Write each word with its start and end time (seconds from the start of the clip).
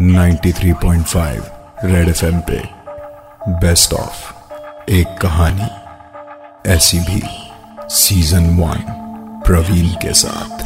93.5 0.00 1.42
red 1.84 2.08
FM 2.08 2.40
पे. 2.40 2.68
Best 3.48 3.92
of 3.92 4.34
एक 4.90 5.18
कहानी. 5.20 5.68
ऐसी 6.70 6.98
भी 6.98 7.22
सीज़न 7.88 8.44
वन 8.46 8.78
प्रवीण 9.46 9.86
के 9.86 10.12
साथ. 10.14 10.58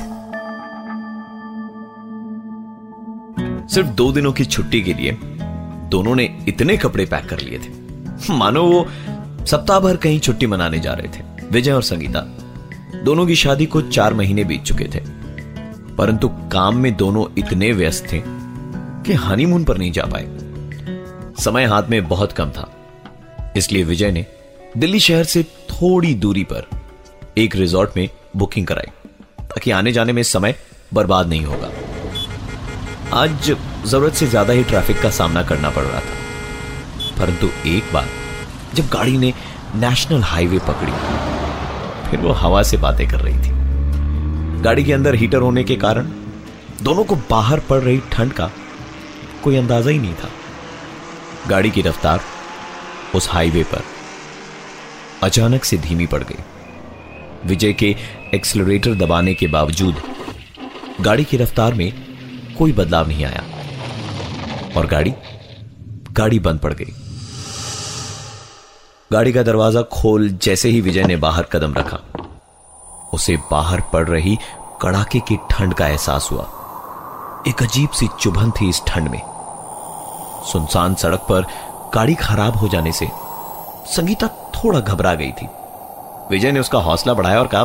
सिर्फ़ 3.69 3.89
दो 3.89 4.13
दिनों 4.13 4.33
की 4.33 4.45
छुट्टी 4.45 4.83
के 4.83 4.95
लिए 4.95 5.13
दोनों 5.89 6.15
ने 6.15 6.45
इतने 6.49 6.77
कपड़े 6.77 7.07
पैक 7.07 7.29
कर 7.29 7.39
लिए 7.39 7.59
थे। 7.59 7.71
मानो 8.33 8.63
वो 8.63 8.87
सप्ताह 9.47 9.81
भर 9.81 9.97
कहीं 9.97 10.21
छुट्टी 10.21 10.47
मनाने 10.47 10.79
जा 10.79 10.93
रहे 10.93 11.09
थे। 11.09 11.23
विजय 11.51 11.73
और 11.73 11.83
संगीता, 11.83 12.21
दोनों 13.05 13.27
की 13.27 13.35
शादी 13.35 13.67
को 13.67 13.83
चार 13.83 14.15
महीने 14.15 14.45
बीत 14.45 14.63
चुके 14.63 14.85
थे। 14.85 15.18
परंतु 15.99 16.29
काम 16.53 16.77
में 16.77 16.95
दोनों 16.97 17.25
इतने 17.39 17.73
व्यस्त 17.73 18.07
थे 18.13 18.23
कि 19.05 19.13
हनीमून 19.13 19.65
पर 19.65 19.79
नहीं 19.79 19.93
जा 19.93 20.05
पाए। 20.05 20.27
समय 21.45 21.65
हाथ 21.65 21.83
में 21.83 22.09
बहुत 22.09 22.33
कम 22.33 22.51
था। 22.51 22.69
इसलिए 23.57 23.85
विजय 23.85 24.11
ने 24.11 24.27
दिल्ली 24.77 25.01
शहर 25.01 25.25
से 25.25 25.43
थोड़ी 25.43 26.15
दूरी 26.15 26.45
पर 26.45 26.69
एक 27.39 27.57
रिजॉर्ट 27.57 27.97
में 27.97 28.09
बुकिंग 28.37 28.67
कराई, 28.67 28.91
ताकि 29.41 29.71
आने 29.71 29.93
जाने 29.93 30.13
में 30.13 30.23
समय 30.23 30.55
बर्बाद 30.95 31.29
नहीं 31.29 31.45
होगा। 31.45 31.71
आज 33.13 33.53
ज़रूरत 33.87 34.15
से 34.15 34.27
ज़्यादा 34.27 34.53
ही 34.53 34.65
ट्रैफ़िक 34.65 35.01
का 35.01 35.11
सामना 35.11 35.43
करना 35.43 35.71
पड़ 35.71 35.85
रहा 35.85 36.01
था। 36.01 37.17
परंतु 37.21 37.49
एक 37.67 37.93
बार 37.93 38.09
जब 38.75 38.89
गाड़ी 38.89 39.17
ने 39.19 39.33
नेशनल 39.75 40.23
हाईवे 40.23 40.59
पकड़ी, 40.59 40.93
फिर 42.11 42.21
वो 42.21 42.33
हवा 42.33 42.63
से 42.63 42.77
बातें 42.77 43.09
कर 43.09 43.21
रही 43.21 43.39
थी। 43.39 43.58
गाड़ी 44.63 44.85
के 44.85 44.93
अंदर 44.93 45.15
हीटर 45.15 45.39
होने 45.39 45.63
के 45.65 45.77
कारण 45.77 46.09
दोनों 46.83 47.05
को 47.05 47.17
बाहर 47.31 47.61
पड़ 47.61 47.81
रही 47.81 48.01
ठंड 48.13 48.33
का 48.33 48.51
कोई 49.45 49.57
अंदाज़ा 49.57 49.91
ही 49.91 49.99
नहीं 49.99 50.15
था। 50.15 50.29
गाड़ी 51.49 51.71
की 51.71 51.83
रफ्तार 51.83 52.21
उस 53.15 53.29
हाईवे 53.31 53.63
पर 53.65 53.83
अचानक 55.23 55.65
से 55.65 55.77
धीमी 55.77 56.07
पड़ 56.07 56.23
गई। 56.23 56.43
विजय 57.47 57.73
के 57.73 57.95
एक्सलरेटर 58.35 58.95
दबाने 58.95 59.35
के 59.35 59.47
बावजूद 59.47 60.03
गाड़ी 61.01 61.25
की 61.25 61.37
रफ्तार 61.37 61.75
में 61.75 61.93
कोई 62.59 62.73
बदलाव 62.73 63.09
नहीं 63.09 63.25
आया 63.25 63.45
और 64.77 64.87
गाड़ी 64.87 65.13
गाड़ी 66.13 66.39
बंद 66.39 66.61
पड़ 66.61 66.73
गई। 66.73 66.93
गाड़ी 69.11 69.33
का 69.33 69.43
दरवाज़ा 69.43 69.83
खोल 69.93 70.29
जैसे 70.43 70.69
ही 70.69 70.81
विजय 70.81 71.05
ने 71.05 71.17
बाहर 71.17 71.45
कदम 71.53 71.75
रखा। 71.75 72.01
उसे 73.13 73.37
बाहर 73.51 73.81
पड़ 73.93 74.07
रही 74.09 74.39
कड़ाके 74.83 75.21
की 75.21 75.37
ठंड 75.51 75.75
का 75.75 75.87
एहसास 75.87 76.29
हुआ। 76.33 76.47
एक 77.49 77.63
अजीब 77.63 77.91
सी 77.91 78.09
चुभन 78.21 78.51
थी 78.51 78.69
इस 78.69 78.83
ठंड 78.87 79.09
में। 79.09 79.21
सुनसान 80.45 80.95
सड़क 80.95 81.21
पर 81.21 81.47
गाड़ी 81.95 82.15
खराब 82.15 82.57
हो 82.57 82.69
जाने 82.69 82.93
से 82.93 83.09
संगीता 83.87 84.29
थोड़ा 84.55 84.81
घबरा 84.81 85.15
गई 85.15 85.33
थी। 85.33 85.49
विजय 86.31 86.53
ने 86.53 86.61
उसका 86.61 86.79
हौसला 86.79 87.15
बढ़ाया 87.15 87.39
और 87.39 87.47
कहा, 87.47 87.65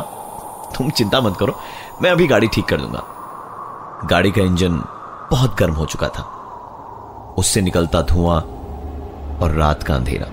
तुम 0.76 0.90
चिंता 0.90 1.20
मत 1.20 1.36
करो, 1.36 1.58
मैं 2.02 2.10
अभी 2.10 2.26
गाड़ी 2.26 2.48
ठीक 2.48 2.64
कर 2.64 2.80
दूँगा 2.80 3.02
गाड़ी 4.04 4.30
का 4.30 4.42
इंजन 4.42 4.82
बहुत 5.30 5.56
गर्म 5.58 5.74
हो 5.74 5.86
चुका 5.86 6.08
था। 6.08 6.22
उससे 7.38 7.60
निकलता 7.60 8.02
धुआँ 8.02 8.40
और 9.42 9.54
रात 9.58 9.82
का 9.82 9.94
अंधेरा। 9.94 10.26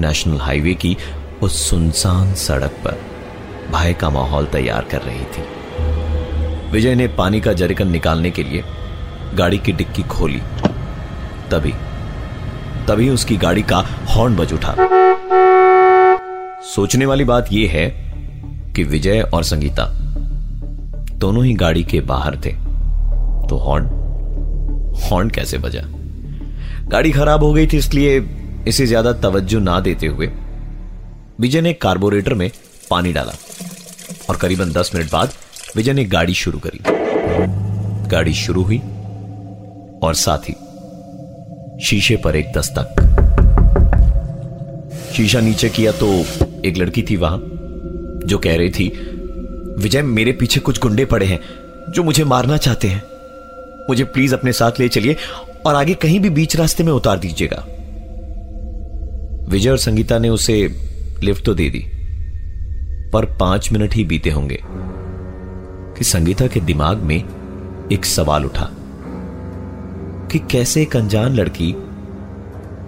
नेशनल 0.00 0.40
हाईवे 0.40 0.74
की 0.74 0.96
उस 1.42 1.68
सुनसान 1.70 2.34
सड़क 2.34 2.80
पर 2.84 3.07
भय 3.70 3.92
का 3.92 4.10
माहौल 4.10 4.46
तैयार 4.46 4.84
कर 4.84 5.02
रही 5.02 5.24
थी। 5.26 5.42
विजय 6.72 6.94
ने 6.94 7.06
पानी 7.08 7.40
का 7.40 7.52
जरिकन 7.52 7.88
निकालने 7.88 8.30
के 8.30 8.42
लिए 8.42 8.64
गाड़ी 9.34 9.58
की 9.58 9.72
डिक्की 9.72 10.02
खोली। 10.08 10.40
तभी 11.50 11.72
तभी 12.88 13.08
उसकी 13.10 13.36
गाड़ी 13.36 13.62
का 13.62 13.78
हॉर्न 14.08 14.36
बज 14.36 14.52
उठा। 14.52 14.74
सोचने 16.66 17.06
वाली 17.06 17.24
बात 17.24 17.52
यह 17.52 17.70
है 17.70 17.88
कि 18.76 18.84
विजय 18.84 19.20
और 19.34 19.42
संगीता 19.44 19.84
दोनों 21.18 21.44
ही 21.44 21.52
गाड़ी 21.54 21.82
के 21.84 22.00
बाहर 22.00 22.36
थे। 22.36 22.52
तो 23.48 23.56
हॉर्न 23.56 23.86
हॉर्न 25.02 25.30
कैसे 25.30 25.58
बजा? 25.58 25.82
गाड़ी 26.88 27.10
खराब 27.12 27.42
हो 27.42 27.52
गई 27.52 27.66
थी 27.66 27.76
इसलिए 27.76 28.18
इसे 28.68 28.86
ज़्यादा 28.86 29.12
तवज्जो 29.20 29.58
ना 29.60 29.78
देते 29.80 30.06
हुए 30.06 30.30
विजय 31.40 31.60
ने 31.60 31.72
कार्बोरेटर 31.72 32.34
में 32.34 32.50
पानी 32.90 33.12
डाला। 33.12 33.32
और 34.28 34.36
करीबन 34.36 34.72
दस 34.72 34.90
मिनट 34.94 35.12
बाद 35.12 35.32
विजय 35.76 35.92
ने 35.92 36.04
गाड़ी 36.04 36.34
शुरू 36.34 36.58
करी। 36.58 36.80
गाड़ी 38.08 38.34
शुरू 38.34 38.62
हुई 38.62 38.78
और 40.02 40.14
साथ 40.14 40.48
ही 40.50 40.54
शीशे 41.84 42.16
पर 42.16 42.36
एक 42.36 42.52
दस्तक। 42.52 42.94
शीशा 45.16 45.40
नीचे 45.40 45.68
किया 45.68 45.92
तो 45.92 46.24
एक 46.64 46.76
लड़की 46.76 47.02
थी 47.02 47.16
वहाँ, 47.16 47.38
जो 48.26 48.38
कह 48.38 48.56
रही 48.56 48.70
थी, 48.70 48.88
विजय, 49.78 50.02
मेरे 50.02 50.32
पीछे 50.32 50.60
कुछ 50.60 50.80
गुंडे 50.80 51.04
पड़े 51.04 51.26
हैं, 51.26 51.40
जो 51.92 52.02
मुझे 52.02 52.24
मारना 52.24 52.56
चाहते 52.56 52.88
हैं। 52.88 53.02
मुझे 53.88 54.04
प्लीज़ 54.04 54.34
अपने 54.34 54.52
साथ 54.52 54.80
ले 54.80 54.88
चलिए 54.88 55.16
और 55.66 55.74
आगे 55.74 55.94
कहीं 55.94 56.20
भी 56.20 56.30
बीच 56.30 56.56
रास्ते 56.56 56.84
में 56.84 56.92
उतार 56.92 57.18
दीजिएगा। 57.18 57.64
विजय 59.48 59.70
और 59.70 59.78
संगीता 59.78 60.18
ने 60.18 60.28
उसे 60.28 60.68
लिफ्ट 61.22 61.44
तो 61.44 61.54
दे 61.54 61.70
दी। 61.70 61.97
पर 63.12 63.24
पाँच 63.24 63.72
मिनट 63.72 63.94
ही 63.94 64.04
बीते 64.04 64.30
होंगे 64.30 64.62
कि 65.98 66.04
संगीता 66.04 66.46
के 66.46 66.60
दिमाग 66.60 66.98
में 66.98 67.16
एक 67.92 68.04
सवाल 68.04 68.44
उठा 68.44 68.68
कि 70.32 70.38
कैसे 70.38 70.82
एक 70.82 70.96
अनजान 70.96 71.34
लड़की 71.34 71.72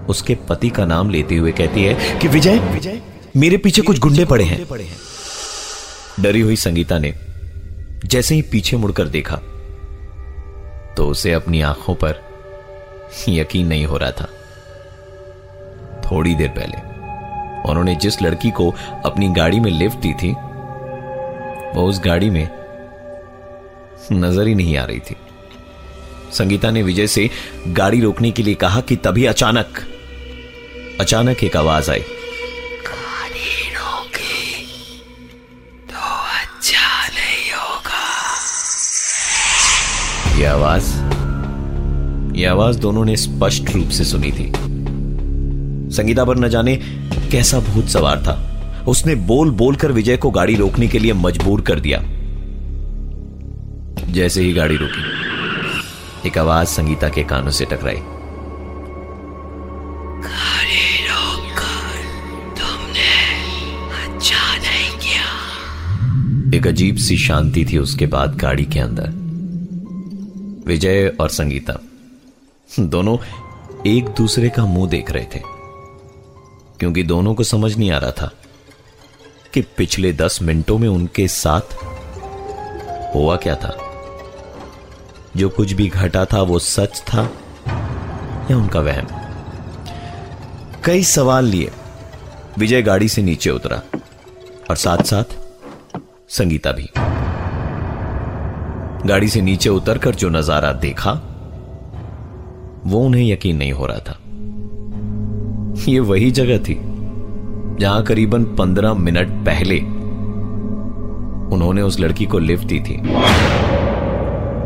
उसके 0.09 0.35
पति 0.35 0.71
का 0.71 0.85
नाम 0.85 1.11
लेते 1.11 1.37
हुए 1.37 1.53
कहती 1.53 1.85
है 1.85 2.19
कि, 2.19 2.29
विजय 2.29 2.59
विजय, 2.59 3.03
मेरे 3.37 3.57
पीछे 3.57 3.83
कुछ 3.83 3.99
गुंडे 3.99 4.25
पड़े 4.25 4.45
हैं। 4.45 4.67
डरी 6.21 6.41
हुई 6.41 6.57
संगीता 6.57 6.99
ने 6.99 7.15
जैसे 8.05 8.35
ही 8.35 8.43
पीछे 8.43 8.77
मुड़कर 8.77 9.09
देखा 9.09 9.37
तो 10.97 11.09
उसे 11.09 11.33
अपनी 11.33 11.61
आँखों 11.61 11.95
पर 11.95 12.21
यकीन 13.29 13.67
नहीं 13.67 13.87
हो 13.87 13.97
रहा 13.97 14.11
था। 14.11 14.29
थोड़ी 16.03 16.35
देर 16.35 16.49
पहले 16.49 16.90
उन्होंने 17.67 17.95
जिस 17.95 18.23
लड़की 18.23 18.51
को 18.51 18.71
अपनी 19.05 19.29
गाड़ी 19.29 19.61
में 19.61 19.71
लिफ्ट 19.71 19.99
दी 19.99 20.13
थी 20.15 20.33
वो 21.75 21.89
उस 21.89 22.01
गाड़ी 22.05 22.31
में 22.31 22.49
नज़र 24.13 24.47
ही 24.47 24.55
नहीं 24.55 24.77
आ 24.77 24.85
रही 24.85 25.01
थी। 25.01 25.17
संगीता 26.33 26.71
ने 26.71 26.83
विजय 26.83 27.07
से 27.07 27.29
गाड़ी 27.69 28.01
रोकने 28.01 28.31
के 28.31 28.43
लिए 28.43 28.55
कहा 28.55 28.81
कि 28.81 28.97
तभी 28.97 29.25
अचानक 29.25 29.67
अचानक 31.01 31.45
एक 31.45 31.57
आवाज़ 31.57 31.91
आई। 31.91 32.01
गाड़ी 32.87 33.71
रोकी 33.71 34.99
तो 35.89 36.01
अच्छा 36.37 37.09
नहीं 37.09 37.53
होगा। 37.53 38.05
यह 40.41 40.53
आवाज़ 40.53 40.89
यह 42.37 42.51
आवाज़ 42.51 42.79
दोनों 42.79 43.05
ने 43.05 43.17
स्पष्ट 43.17 43.71
रूप 43.71 43.89
से 43.89 44.05
सुनी 44.05 44.33
थी। 44.33 44.53
संगीता 45.97 46.25
पर 46.25 46.37
न 46.37 46.49
जाने 46.49 46.77
कैसा 47.31 47.59
भूत 47.61 47.87
सवार 47.87 48.23
था। 48.23 48.37
उसने 48.89 49.15
बोल 49.15 49.51
बोलकर 49.51 49.93
विजय 49.93 50.17
को 50.17 50.31
गाड़ी 50.31 50.55
रोकने 50.55 50.87
के 50.89 50.99
लिए 50.99 51.13
मजबूर 51.13 51.61
कर 51.61 51.81
दिया। 51.81 51.99
जैसे 54.13 54.43
ही 54.43 54.53
गाड़ी 54.53 54.77
रुकी 54.77 56.29
एक 56.29 56.39
आवाज़ 56.39 56.69
संगीता 56.69 57.09
के 57.09 57.23
कानों 57.25 57.51
से 57.51 57.65
टकराई। 57.65 58.03
अच्छा 64.05 64.37
एक 66.57 66.67
अजीब 66.67 66.97
सी 66.97 67.17
शांति 67.17 67.65
थी 67.65 67.79
उसके 67.79 68.07
बाद 68.07 68.35
गाड़ी 68.37 68.65
के 68.65 68.81
अंदर। 68.81 69.09
विजय 70.67 71.17
और 71.21 71.29
संगीता 71.29 71.79
दोनों 72.81 73.17
एक 73.87 74.05
दूसरे 74.05 74.49
का 74.49 74.65
मुँह 74.65 74.89
देख 74.91 75.11
रहे 75.11 75.25
थे। 75.25 75.60
क्योंकि 76.81 77.03
दोनों 77.03 77.35
को 77.35 77.43
समझ 77.43 77.77
नहीं 77.77 77.91
आ 77.91 77.99
रहा 77.99 78.11
था 78.11 78.31
कि 79.55 79.61
पिछले 79.61 80.13
दस 80.13 80.43
मिनटों 80.43 80.79
में 80.79 80.89
उनके 80.89 81.29
साथ 81.29 81.61
हुआ 83.15 83.37
क्या 83.37 83.55
था। 83.55 83.77
जो 85.37 85.49
कुछ 85.49 85.73
भी 85.73 85.89
घटा 85.89 86.25
था, 86.25 86.43
वो 86.43 86.59
सच 86.59 87.01
था 87.01 87.23
या 88.51 88.57
उनका 88.57 88.81
वहम? 88.81 89.07
कई 90.85 91.05
सवाल 91.05 91.45
लिए। 91.45 91.71
विजय 92.59 92.83
गाड़ी 92.83 93.09
से 93.09 93.23
नीचे 93.23 93.51
उतरा 93.51 93.83
और 94.71 94.77
साथ 94.77 94.99
साथ 94.99 95.25
संगीता 96.29 96.73
भी। 96.73 96.91
गाड़ी 99.09 99.29
से 99.29 99.41
नीचे 99.41 99.69
उतरकर 99.69 100.15
जो 100.15 100.29
नज़ारा 100.29 100.73
देखा, 100.73 101.13
वो 102.87 103.01
उन्हें 103.01 103.33
यकीन 103.33 103.57
नहीं 103.57 103.73
हो 103.73 103.87
रहा 103.87 103.99
था। 103.99 104.19
ये 105.79 106.01
वही 106.01 106.31
जगह 106.31 106.59
थी 106.59 106.75
जहाँ 107.81 108.03
करीबन 108.03 108.45
पंद्रह 108.45 108.95
मिनट 108.95 109.29
पहले 109.47 109.79
उन्होंने 111.55 111.83
उस 111.83 112.01
लड़की 112.01 112.25
को 112.25 112.39
लिफ्ट 112.39 112.65
दी 112.65 112.81
थी। 112.81 112.95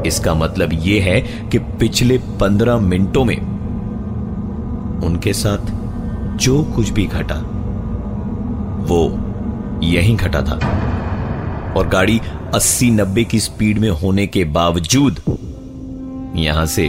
इसका 0.08 0.34
मतलब 0.34 0.72
यह 0.72 1.04
है 1.04 1.20
कि 1.48 1.58
पिछले 1.58 2.18
पंद्रह 2.40 2.78
मिनटों 2.78 3.24
में 3.24 3.36
उनके 5.06 5.32
साथ 5.32 5.72
जो 6.36 6.62
कुछ 6.64 6.90
भी 6.90 7.06
घटा, 7.06 7.36
वो 8.88 9.00
यहीं 9.82 10.16
घटा 10.16 10.42
था। 10.42 10.58
और 11.76 11.88
गाड़ी 11.88 12.20
80-90 12.54 13.24
की 13.24 13.40
स्पीड 13.40 13.78
में 13.78 13.90
होने 13.90 14.26
के 14.26 14.44
बावजूद 14.44 15.20
यहाँ 16.36 16.66
से 16.66 16.86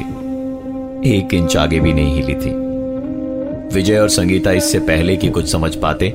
एक 1.09 1.33
इंच 1.33 1.57
आगे 1.57 1.79
भी 1.79 1.93
नहीं 1.93 2.15
हिली 2.15 2.35
थी। 2.35 2.64
विजय 3.73 3.97
और 3.97 4.09
संगीता 4.09 4.51
इससे 4.51 4.79
पहले 4.79 5.15
कि 5.17 5.29
कुछ 5.29 5.51
समझ 5.51 5.75
पाते, 5.75 6.05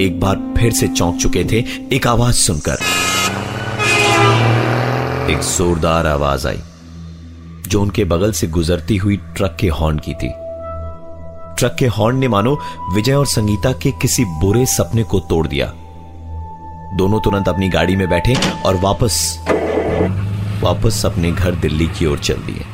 एक 0.00 0.20
बार 0.20 0.54
फिर 0.58 0.72
से 0.72 0.88
चौंक 0.88 1.16
चुके 1.16 1.44
थे 1.44 1.64
एक 1.96 2.06
आवाज़ 2.06 2.34
सुनकर। 2.34 2.78
एक 5.30 5.38
जोरदार 5.38 6.06
आवाज़ 6.06 6.48
आई, 6.48 6.60
जो 7.68 7.82
उनके 7.82 8.04
बगल 8.04 8.32
से 8.32 8.46
गुजरती 8.46 8.96
हुई 8.96 9.16
ट्रक 9.16 9.56
के 9.60 9.68
हॉर्न 9.68 9.98
की 9.98 10.14
थी। 10.14 10.30
ट्रक 11.58 11.76
के 11.78 11.86
हॉर्न 11.86 12.18
ने 12.18 12.28
मानो 12.28 12.58
विजय 12.94 13.12
और 13.12 13.26
संगीता 13.26 13.72
के 13.72 13.90
किसी 13.92 14.24
बुरे 14.24 14.66
सपने 14.66 15.02
को 15.02 15.20
तोड़ 15.20 15.46
दिया। 15.46 15.66
दोनों 16.96 17.20
तुरंत 17.20 17.48
अपनी 17.48 17.68
गाड़ी 17.68 17.96
में 17.96 18.08
बैठे 18.08 18.34
और 18.66 18.76
वापस 18.76 19.38
वापस 20.62 21.02
अपने 21.06 21.32
घर 21.32 21.54
दिल्ली 21.54 21.86
की 21.88 22.06
ओर 22.06 22.18
चल 22.18 22.34
दिए। 22.34 22.64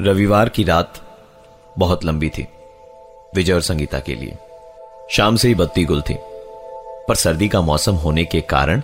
रविवार 0.00 0.48
की 0.48 0.64
रात 0.64 1.00
बहुत 1.78 2.04
लंबी 2.04 2.28
थी, 2.28 2.46
विजय 3.34 3.52
और 3.52 3.60
संगीता 3.60 3.98
के 4.00 4.14
लिए। 4.14 4.36
शाम 5.12 5.36
से 5.36 5.48
ही 5.48 5.54
बत्ती 5.54 5.84
गुल 5.84 6.02
थी, 6.02 6.14
पर 7.08 7.14
सर्दी 7.14 7.48
का 7.48 7.60
मौसम 7.60 7.94
होने 7.94 8.24
के 8.24 8.40
कारण 8.40 8.82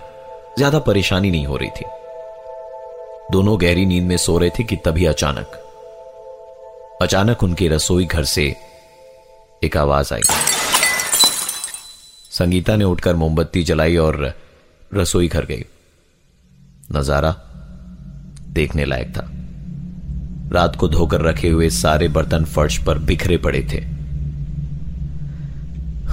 ज़्यादा 0.57 0.79
परेशानी 0.79 1.31
नहीं 1.31 1.45
हो 1.45 1.57
रही 1.57 1.69
थी। 1.69 1.85
दोनों 3.31 3.59
गहरी 3.61 3.85
नींद 3.85 4.03
में 4.03 4.17
सो 4.17 4.37
रहे 4.37 4.49
थे 4.49 4.63
कि 4.63 4.75
तभी 4.75 5.05
अचानक 5.05 5.61
अचानक 7.01 7.43
उनके 7.43 7.67
रसोई 7.67 8.05
घर 8.05 8.23
से 8.23 8.43
एक 9.63 9.77
आवाज़ 9.77 10.13
आई। 10.13 10.21
संगीता 12.31 12.75
ने 12.75 12.85
उठकर 12.85 13.15
मोमबत्ती 13.15 13.63
जलाई 13.63 13.97
और 13.97 14.33
रसोई 14.93 15.27
घर 15.27 15.45
गई। 15.45 15.65
नज़ारा 16.91 17.35
देखने 18.53 18.85
लायक 18.85 19.17
था। 19.17 19.29
रात 20.51 20.75
को 20.75 20.87
धोकर 20.87 21.21
रखे 21.21 21.49
हुए 21.49 21.69
सारे 21.69 22.07
बर्तन 22.07 22.43
फर्श 22.45 22.77
पर 22.77 22.99
बिखरे 22.99 23.37
पड़े 23.37 23.61
थे। 23.71 23.83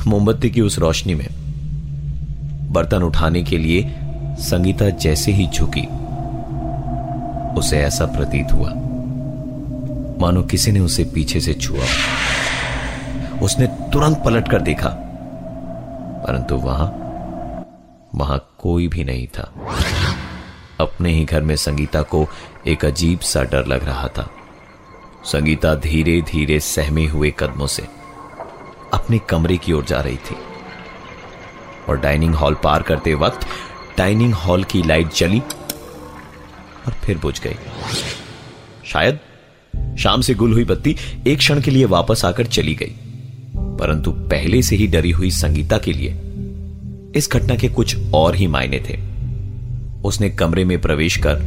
मोमबत्ती 0.06 0.50
की 0.50 0.60
उस 0.60 0.78
रोशनी 0.78 1.14
में 1.14 1.26
बर्तन 2.72 3.02
उठाने 3.02 3.42
के 3.42 3.58
लिए 3.58 3.94
संगीता 4.40 4.88
जैसे 4.98 5.32
ही 5.32 5.46
झुकी, 5.48 5.86
उसे 7.58 7.78
ऐसा 7.78 8.06
प्रतीत 8.06 8.52
हुआ। 8.52 8.70
मानो 10.20 10.42
किसी 10.42 10.72
ने 10.72 10.80
उसे 10.80 11.04
पीछे 11.04 11.40
से 11.40 11.54
छुआ 11.54 11.86
उसने 13.42 13.66
तुरंत 13.92 14.22
पलट 14.24 14.48
कर 14.50 14.62
देखा, 14.62 14.88
परंतु 16.26 16.56
वहाँ 16.56 16.88
वहाँ 18.14 18.38
कोई 18.58 18.88
भी 18.88 19.04
नहीं 19.04 19.26
था। 19.28 19.50
अपने 20.82 21.12
ही 21.12 21.24
घर 21.24 21.42
में 21.42 21.56
संगीता 21.56 22.02
को 22.02 22.26
एक 22.66 22.84
अजीब 22.84 23.20
सा 23.20 23.42
डर 23.42 23.66
लग 23.66 23.84
रहा 23.84 24.08
था। 24.08 24.28
संगीता 25.24 25.74
धीरे 25.74 26.20
धीरे 26.22 26.60
सहमे 26.60 27.06
हुए 27.06 27.32
कदमों 27.38 27.66
से 27.66 27.82
अपने 28.92 29.18
कमरे 29.18 29.56
की 29.56 29.72
ओर 29.72 29.84
जा 29.84 30.00
रही 30.00 30.16
थी। 30.16 30.36
और 31.88 32.00
डाइनिंग 32.00 32.34
हॉल 32.34 32.54
पार 32.54 32.82
करते 32.82 33.14
वक्त 33.14 33.46
डाइनिंग 33.98 34.34
हॉल 34.34 34.64
की 34.64 34.82
लाइट 34.82 35.12
जली 35.14 35.40
और 36.86 36.92
फिर 37.04 37.18
बुझ 37.18 37.40
गई। 37.40 37.56
शायद 38.84 39.18
शाम 39.98 40.20
से 40.20 40.34
गुल 40.34 40.52
हुई 40.52 40.64
बत्ती 40.64 40.96
एक 41.26 41.38
क्षण 41.38 41.60
के 41.60 41.70
लिए 41.70 41.84
वापस 41.84 42.24
आकर 42.24 42.46
चली 42.46 42.74
गई, 42.74 42.94
परंतु 43.78 44.10
पहले 44.12 44.62
से 44.62 44.76
ही 44.76 44.86
डरी 44.86 45.10
हुई 45.10 45.30
संगीता 45.30 45.78
के 45.78 45.92
लिए 45.92 46.20
इस 47.16 47.28
घटना 47.32 47.56
के 47.56 47.68
कुछ 47.68 47.96
और 48.14 48.34
ही 48.34 48.46
मायने 48.46 48.78
थे। 48.88 48.96
उसने 50.04 50.30
कमरे 50.30 50.64
में 50.64 50.80
प्रवेश 50.80 51.16
कर 51.16 51.42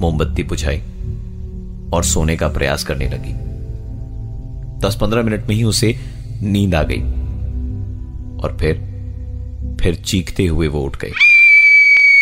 मोमबत्ती 0.00 0.42
बुझाई 0.42 0.78
और 1.92 2.04
सोने 2.04 2.36
का 2.36 2.48
प्रयास 2.48 2.84
करने 2.84 3.08
लगी। 3.08 3.32
दस 4.86 4.98
पंद्रह 5.00 5.22
मिनट 5.22 5.46
में 5.48 5.56
ही 5.56 5.64
उसे 5.64 5.98
नींद 6.42 6.74
आ 6.74 6.82
गई 6.82 7.00
और 8.42 8.56
फिर 8.60 8.94
फिर 9.80 9.94
चीखते 9.94 10.46
हुए 10.46 10.68
वो 10.68 10.80
उठ 10.80 10.96
गई। 10.96 11.12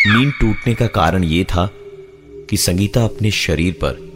नींद 0.06 0.32
टूटने 0.40 0.74
का 0.74 0.86
कारण 0.86 1.24
यह 1.24 1.44
था 1.44 1.70
कि 2.50 2.56
संगीता 2.56 3.04
अपने 3.04 3.30
शरीर 3.30 3.72
पर 3.72 4.12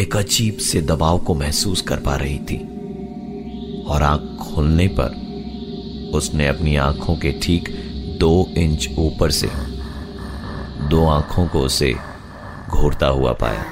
एक 0.00 0.16
अजीब 0.16 0.56
से 0.56 0.82
दबाव 0.82 1.18
को 1.18 1.34
महसूस 1.34 1.82
कर 1.82 1.96
पा 1.96 2.16
रही 2.16 2.38
थी 2.38 2.56
और 3.86 4.02
आँख 4.02 4.20
खुलने 4.20 4.88
पर 4.88 5.30
उसने 6.14 6.46
अपनी 6.46 6.76
आँखों 6.76 7.16
के 7.16 7.32
ठीक 7.32 7.68
दो 8.20 8.48
इंच 8.56 8.88
ऊपर 8.98 9.30
से 9.30 9.46
दो 10.88 11.06
आँखों 11.08 11.46
को 11.46 11.60
उसे 11.60 11.96
घूरता 12.68 13.06
हुआ 13.06 13.32
पाया। 13.32 13.64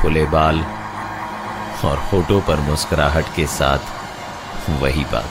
खुले 0.00 0.24
बाल 0.24 0.60
और 1.84 1.98
होठों 1.98 2.40
पर 2.40 2.60
मुस्कुराहट 2.60 3.24
के 3.36 3.46
साथ 3.46 3.78
वही 4.82 5.04
बात। 5.04 5.24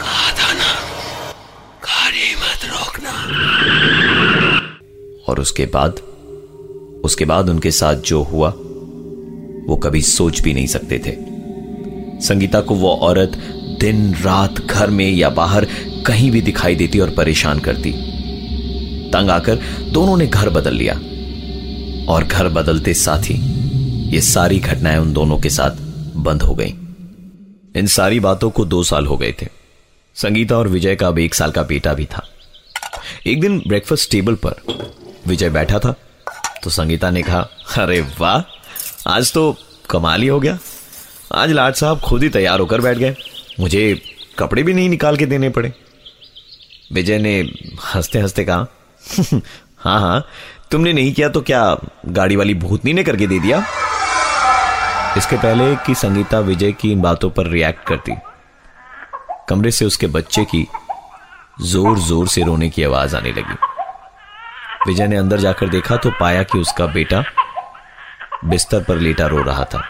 कहा 0.00 0.32
था 0.32 0.52
ना 0.52 0.72
गाड़ी 1.82 2.36
मत 2.36 2.64
रोकना। 2.64 3.10
और 5.28 5.40
उसके 5.40 5.66
बाद 5.66 6.00
उसके 7.04 7.24
बाद 7.24 7.48
उनके 7.48 7.70
साथ 7.70 7.94
जो 7.94 8.22
हुआ 8.22 8.48
वो 9.66 9.76
कभी 9.76 10.02
सोच 10.02 10.40
भी 10.40 10.54
नहीं 10.54 10.66
सकते 10.66 10.98
थे। 10.98 11.16
संगीता 12.20 12.60
को 12.60 12.74
वो 12.74 12.96
औरत 12.96 13.32
दिन 13.80 14.14
रात 14.14 14.52
घर 14.52 14.90
में 14.90 15.10
या 15.10 15.30
बाहर 15.30 15.64
कहीं 16.06 16.30
भी 16.30 16.40
दिखाई 16.40 16.74
देती 16.74 17.00
और 17.00 17.10
परेशान 17.10 17.58
करती। 17.58 18.11
तंग 19.12 19.30
आकर 19.30 19.56
दोनों 19.90 20.16
ने 20.16 20.26
घर 20.26 20.48
बदल 20.50 20.74
लिया। 20.74 20.94
और 22.12 22.24
घर 22.24 22.48
बदलते 22.48 22.94
साथ 22.94 23.22
ही 23.22 23.34
ये 24.14 24.20
सारी 24.20 24.58
घटनाएँ 24.58 24.98
उन 24.98 25.12
दोनों 25.12 25.38
के 25.38 25.50
साथ 25.50 25.70
बंद 26.16 26.42
हो 26.42 26.54
गई। 26.54 26.74
इन 27.76 27.86
सारी 27.86 28.20
बातों 28.20 28.50
को 28.50 28.64
दो 28.64 28.82
साल 28.82 29.06
हो 29.06 29.16
गए 29.16 29.34
थे। 29.42 29.48
संगीता 30.14 30.56
और 30.56 30.68
विजय 30.68 30.96
का 30.96 31.08
अब 31.08 31.18
एक 31.18 31.34
साल 31.34 31.50
का 31.50 31.62
बेटा 31.62 31.94
भी 31.94 32.04
था। 32.04 32.26
एक 33.26 33.40
दिन 33.40 33.62
ब्रेकफास्ट 33.68 34.10
टेबल 34.10 34.34
पर 34.34 34.54
विजय 35.26 35.50
बैठा 35.50 35.78
था 35.78 35.94
तो 36.64 36.70
संगीता 36.70 37.10
ने 37.10 37.22
कहा, 37.22 37.40
अरे 37.76 38.00
वाह, 38.20 38.42
आज 39.10 39.32
तो 39.32 39.56
कमाल 39.90 40.22
ही 40.22 40.28
हो 40.28 40.40
गया। 40.40 40.58
आज 41.34 41.50
लाट 41.50 41.74
साहब 41.74 42.00
खुद 42.00 42.22
ही 42.22 42.28
तैयार 42.28 42.60
होकर 42.60 42.80
बैठ 42.80 42.98
गए। 42.98 43.14
मुझे 43.60 44.02
कपड़े 44.38 44.62
भी 44.62 44.74
नहीं 44.74 44.88
निकाल 44.88 45.16
के 45.16 45.26
देने 45.26 45.48
पड़े। 45.48 45.72
विजय 46.92 47.18
ने 47.18 47.40
हँसते 47.94 48.18
हँसते 48.18 48.44
कहा 48.44 48.66
हाँ 49.78 50.00
हाँ। 50.00 50.26
तुमने 50.70 50.92
नहीं 50.92 51.12
किया 51.14 51.28
तो 51.28 51.40
क्या 51.40 51.76
गाड़ी 52.06 52.36
वाली 52.36 52.54
भूतनी 52.54 52.92
ने 52.92 53.04
करके 53.04 53.26
दे 53.26 53.38
दिया? 53.38 53.64
इसके 55.16 55.36
पहले 55.36 55.76
कि 55.76 55.94
संगीता 55.94 56.38
विजय 56.40 56.72
की 56.72 56.92
इन 56.92 57.00
बातों 57.00 57.30
पर 57.30 57.46
रिएक्ट 57.46 57.86
करती। 57.86 58.12
कमरे 59.48 59.70
से 59.70 59.84
उसके 59.84 60.06
बच्चे 60.06 60.44
की 60.44 60.66
ज़ोर 61.62 61.98
ज़ोर 61.98 62.28
से 62.28 62.42
रोने 62.42 62.70
की 62.70 62.84
आवाज़ 62.84 63.16
आने 63.16 63.32
लगी। 63.32 63.54
विजय 64.86 65.06
ने 65.06 65.16
अंदर 65.16 65.40
जाकर 65.40 65.68
देखा 65.68 65.96
तो 65.96 66.10
पाया 66.10 66.42
कि 66.42 66.58
उसका 66.58 66.86
बेटा 66.86 67.24
बिस्तर 68.44 68.82
पर 68.82 68.96
लेटा 68.96 69.26
रो 69.26 69.42
रहा 69.42 69.64
था। 69.64 69.82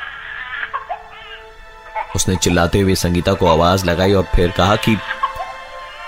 उसने 2.16 2.36
चिल्लाते 2.36 2.80
हुए 2.80 2.94
संगीता 2.94 3.32
को 3.32 3.46
आवाज़ 3.46 3.86
लगाई 3.86 4.12
और 4.12 4.22
फिर 4.22 4.50
कहा 4.50 4.76
कि, 4.76 4.96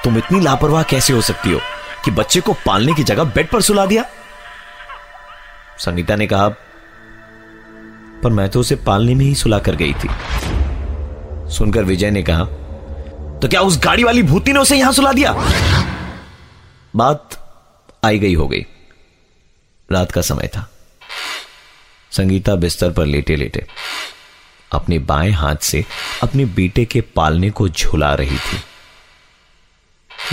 तुम 0.04 0.18
इतनी 0.18 0.40
लापरवाह 0.40 0.82
कैसे 0.82 1.12
हो 1.12 1.20
सकती 1.20 1.52
हो? 1.52 1.60
कि 2.04 2.10
बच्चे 2.10 2.40
को 2.40 2.52
पालने 2.66 2.94
की 2.94 3.04
जगह 3.04 3.24
बेड 3.24 3.48
पर 3.50 3.62
सुला 3.62 3.86
दिया। 3.86 4.04
संगीता 5.78 6.16
ने 6.16 6.26
कहा, 6.26 6.48
पर 8.22 8.30
मैं 8.30 8.48
तो 8.48 8.60
उसे 8.60 8.76
पालने 8.76 9.14
में 9.14 9.24
ही 9.24 9.34
सुला 9.34 9.58
कर 9.58 9.76
गई 9.76 9.92
थी। 9.94 10.08
सुनकर 11.50 11.84
विजय 11.84 12.10
ने 12.10 12.22
कहा 12.22 12.44
तो 13.34 13.48
क्या 13.48 13.60
उस 13.60 13.78
गाड़ी 13.84 14.04
वाली 14.04 14.22
भूती 14.22 14.52
ने 14.52 14.58
उसे 14.58 14.76
यहाँ 14.76 14.92
सुला 14.92 15.12
दिया? 15.12 15.32
बात 16.96 17.36
आई 18.04 18.18
गई 18.18 18.34
हो 18.34 18.46
गई। 18.48 18.64
रात 19.88 20.12
का 20.12 20.20
समय 20.20 20.48
था। 20.48 20.68
संगीता 22.12 22.54
बिस्तर 22.54 22.90
पर 22.90 23.06
लेटे 23.06 23.36
लेटे, 23.36 23.66
अपने 24.70 24.98
बाएँ 24.98 25.30
हाथ 25.30 25.56
से 25.62 25.84
अपने 26.22 26.44
बेटे 26.44 26.84
के 26.84 27.00
पालने 27.16 27.50
को 27.50 27.68
झुला 27.68 28.14
रही 28.14 28.36
थी। 28.36 28.58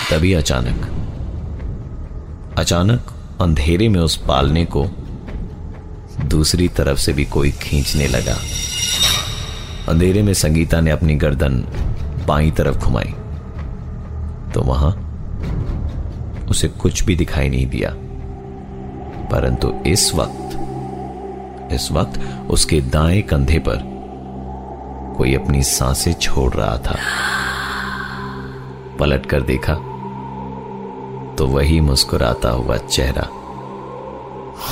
तभी 0.09 0.33
अचानक 0.33 0.85
अचानक 2.61 3.01
अंधेरे 3.41 3.89
में 3.89 3.99
उस 3.99 4.15
पालने 4.17 4.65
को 4.65 4.85
दूसरी 6.25 6.67
तरफ़ 6.67 6.97
से 6.97 7.13
भी 7.13 7.25
कोई 7.25 7.51
खींचने 7.51 8.07
लगा। 8.07 8.35
अंधेरे 9.89 10.23
में 10.23 10.33
संगीता 10.33 10.81
ने 10.81 10.91
अपनी 10.91 11.15
गर्दन 11.15 11.63
बाई 12.27 12.51
तरफ़ 12.51 12.77
घुमाई 12.77 13.13
तो 14.53 14.61
वहाँ 14.61 14.91
उसे 16.49 16.67
कुछ 16.67 17.03
भी 17.03 17.15
दिखाई 17.15 17.49
नहीं 17.49 17.67
दिया। 17.67 17.89
परंतु 19.27 19.73
इस 19.85 20.11
वक्त 20.15 20.57
इस 21.73 21.91
वक्त 21.91 22.21
उसके 22.49 22.81
दाएँ 22.81 23.21
कंधे 23.21 23.59
पर 23.59 23.77
कोई 25.17 25.35
अपनी 25.35 25.63
साँसें 25.63 26.13
छोड़ 26.13 26.53
रहा 26.53 26.77
था। 26.77 26.97
पलट 28.99 29.25
कर 29.25 29.41
देखा 29.41 29.73
तो 31.37 31.47
वही 31.47 31.79
मुस्कुराता 31.81 32.49
हुआ 32.49 32.77
चेहरा। 32.77 33.27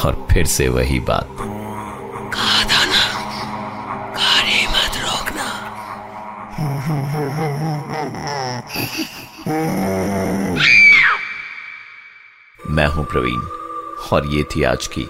और 0.05 0.27
फिर 0.31 0.45
से 0.45 0.67
वही 0.67 0.99
बात। 0.99 1.29
कहा 2.33 2.63
था 2.63 2.85
ना 2.85 3.03
गाड़ी 4.09 4.67
मत 4.67 4.93
रोकना। 5.05 5.47
मैं 12.69 12.87
हूँ 12.87 13.05
प्रवीण 13.05 13.41
और 14.13 14.27
ये 14.27 14.43
थी 14.43 14.63
आज 14.63 14.87
की 14.87 15.09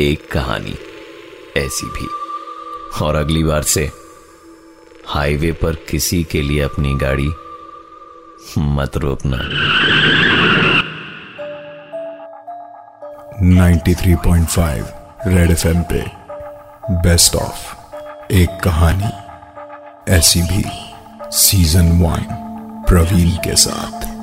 एक 0.00 0.30
कहानी 0.30 0.78
ऐसी 1.56 1.86
भी। 1.86 2.08
और 3.02 3.14
अगली 3.14 3.44
बार 3.44 3.62
से 3.62 3.90
हाईवे 5.06 5.52
पर 5.52 5.74
किसी 5.74 6.24
के 6.24 6.42
लिए 6.42 6.60
अपनी 6.60 6.94
गाड़ी 6.94 7.30
मत 8.58 8.96
रोकना। 8.96 9.38
93.5 13.46 14.84
रेड 15.26 15.50
एफएम 15.50 15.82
पे. 15.82 16.10
बेस्ट 16.90 17.36
ऑफ़ 17.36 17.76
एक 18.32 18.60
कहानी. 18.64 19.10
ऐसी 20.12 20.42
भी 20.42 20.64
सीज़न 21.30 21.88
वन 21.88 22.18
प्रवीण 22.88 23.30
के 23.30 23.56
साथ. 23.56 24.15